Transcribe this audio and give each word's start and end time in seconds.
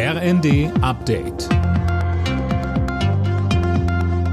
RND 0.00 0.70
Update. 0.80 1.48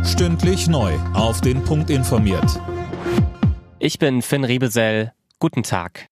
Stündlich 0.05 0.67
neu. 0.67 0.93
Auf 1.15 1.41
den 1.41 1.63
Punkt 1.63 1.89
informiert. 1.89 2.61
Ich 3.79 3.97
bin 3.97 4.21
Finn 4.21 4.43
Riebesell. 4.43 5.12
Guten 5.39 5.63
Tag. 5.63 6.05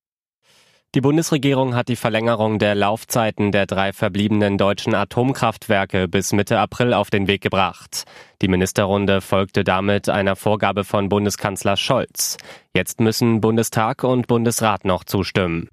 Die 0.95 1.01
Bundesregierung 1.01 1.75
hat 1.75 1.87
die 1.87 1.95
Verlängerung 1.95 2.57
der 2.57 2.73
Laufzeiten 2.73 3.51
der 3.51 3.67
drei 3.67 3.93
verbliebenen 3.93 4.57
deutschen 4.57 4.95
Atomkraftwerke 4.95 6.07
bis 6.07 6.33
Mitte 6.33 6.57
April 6.57 6.91
auf 6.95 7.11
den 7.11 7.27
Weg 7.27 7.41
gebracht. 7.41 8.05
Die 8.41 8.47
Ministerrunde 8.47 9.21
folgte 9.21 9.63
damit 9.63 10.09
einer 10.09 10.35
Vorgabe 10.35 10.83
von 10.83 11.09
Bundeskanzler 11.09 11.77
Scholz. 11.77 12.37
Jetzt 12.73 12.99
müssen 12.99 13.39
Bundestag 13.39 14.03
und 14.03 14.25
Bundesrat 14.25 14.83
noch 14.83 15.03
zustimmen. 15.03 15.69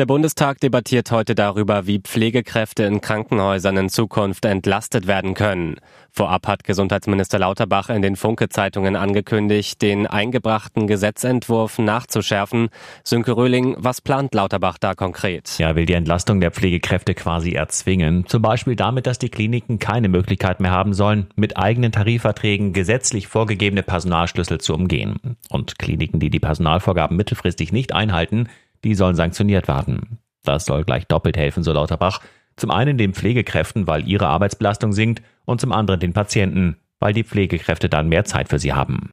Der 0.00 0.06
Bundestag 0.06 0.58
debattiert 0.60 1.10
heute 1.10 1.34
darüber, 1.34 1.86
wie 1.86 1.98
Pflegekräfte 1.98 2.84
in 2.84 3.02
Krankenhäusern 3.02 3.76
in 3.76 3.88
Zukunft 3.90 4.46
entlastet 4.46 5.06
werden 5.06 5.34
können. 5.34 5.76
Vorab 6.10 6.46
hat 6.46 6.64
Gesundheitsminister 6.64 7.38
Lauterbach 7.38 7.90
in 7.90 8.00
den 8.00 8.16
Funke-Zeitungen 8.16 8.96
angekündigt, 8.96 9.82
den 9.82 10.06
eingebrachten 10.06 10.86
Gesetzentwurf 10.86 11.78
nachzuschärfen. 11.78 12.70
Sönke 13.04 13.36
Röhling, 13.36 13.76
was 13.78 14.00
plant 14.00 14.32
Lauterbach 14.34 14.78
da 14.78 14.94
konkret? 14.94 15.56
Er 15.58 15.76
will 15.76 15.84
die 15.84 15.92
Entlastung 15.92 16.40
der 16.40 16.50
Pflegekräfte 16.50 17.12
quasi 17.12 17.52
erzwingen. 17.52 18.24
Zum 18.26 18.40
Beispiel 18.40 18.76
damit, 18.76 19.06
dass 19.06 19.18
die 19.18 19.28
Kliniken 19.28 19.78
keine 19.78 20.08
Möglichkeit 20.08 20.60
mehr 20.60 20.70
haben 20.70 20.94
sollen, 20.94 21.26
mit 21.36 21.58
eigenen 21.58 21.92
Tarifverträgen 21.92 22.72
gesetzlich 22.72 23.28
vorgegebene 23.28 23.82
Personalschlüssel 23.82 24.62
zu 24.62 24.72
umgehen. 24.72 25.36
Und 25.50 25.78
Kliniken, 25.78 26.20
die 26.20 26.30
die 26.30 26.40
Personalvorgaben 26.40 27.18
mittelfristig 27.18 27.70
nicht 27.70 27.92
einhalten, 27.92 28.48
die 28.84 28.94
sollen 28.94 29.16
sanktioniert 29.16 29.68
werden. 29.68 30.18
Das 30.44 30.64
soll 30.64 30.84
gleich 30.84 31.06
doppelt 31.06 31.36
helfen, 31.36 31.62
so 31.62 31.72
Lauterbach. 31.72 32.20
Zum 32.56 32.70
einen 32.70 32.98
den 32.98 33.14
Pflegekräften, 33.14 33.86
weil 33.86 34.06
ihre 34.06 34.28
Arbeitsbelastung 34.28 34.92
sinkt, 34.92 35.22
und 35.44 35.60
zum 35.60 35.72
anderen 35.72 36.00
den 36.00 36.12
Patienten, 36.12 36.76
weil 36.98 37.12
die 37.12 37.24
Pflegekräfte 37.24 37.88
dann 37.88 38.08
mehr 38.08 38.24
Zeit 38.24 38.48
für 38.48 38.58
sie 38.58 38.72
haben. 38.72 39.10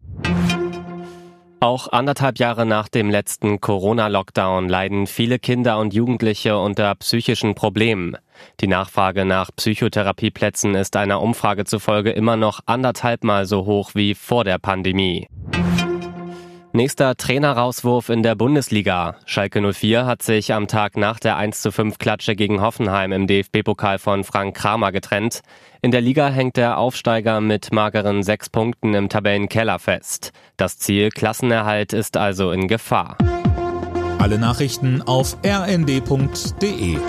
Auch 1.59 1.91
anderthalb 1.91 2.37
Jahre 2.37 2.67
nach 2.67 2.87
dem 2.87 3.09
letzten 3.09 3.59
Corona-Lockdown 3.59 4.69
leiden 4.69 5.07
viele 5.07 5.39
Kinder 5.39 5.79
und 5.79 5.91
Jugendliche 5.91 6.59
unter 6.59 6.93
psychischen 6.95 7.55
Problemen. 7.55 8.15
Die 8.59 8.67
Nachfrage 8.67 9.25
nach 9.25 9.49
Psychotherapieplätzen 9.55 10.75
ist 10.75 10.95
einer 10.95 11.19
Umfrage 11.19 11.65
zufolge 11.65 12.11
immer 12.11 12.35
noch 12.35 12.59
anderthalbmal 12.67 13.47
so 13.47 13.65
hoch 13.65 13.95
wie 13.95 14.13
vor 14.13 14.43
der 14.43 14.59
Pandemie. 14.59 15.27
Nächster 16.77 17.15
Trainerauswurf 17.15 18.09
in 18.09 18.21
der 18.21 18.35
Bundesliga. 18.35 19.15
Schalke 19.25 19.73
04 19.73 20.05
hat 20.05 20.21
sich 20.21 20.53
am 20.53 20.67
Tag 20.67 20.95
nach 20.95 21.19
der 21.19 21.35
1 21.35 21.59
zu 21.59 21.71
5 21.71 21.97
Klatsche 21.97 22.35
gegen 22.35 22.61
Hoffenheim 22.61 23.11
im 23.13 23.25
DFB-Pokal 23.25 23.97
von 23.97 24.23
Frank 24.23 24.55
Kramer 24.55 24.91
getrennt. 24.91 25.41
In 25.81 25.89
der 25.89 26.01
Liga 26.01 26.29
hängt 26.29 26.55
der 26.55 26.77
Aufsteiger 26.77 27.41
mit 27.41 27.71
mageren 27.71 28.21
sechs 28.21 28.51
Punkten 28.51 28.93
im 28.93 29.09
Tabellenkeller 29.09 29.79
fest. 29.79 30.33
Das 30.55 30.77
Ziel 30.77 31.09
Klassenerhalt 31.09 31.93
ist 31.93 32.15
also 32.15 32.51
in 32.51 32.67
Gefahr. 32.67 33.17
Alle 34.19 34.37
Nachrichten 34.37 35.01
auf 35.01 35.35
rnd.de 35.43 36.99